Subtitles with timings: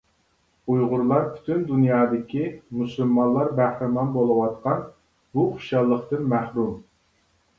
[0.71, 2.47] ئۇيغۇرلار پۈتۈن دۇنيادىكى
[2.79, 4.81] مۇسۇلمانلار بەھرىمەن بولۇۋاتقان
[5.37, 6.73] بۇ خۇشاللىقتىن مەھرۇم.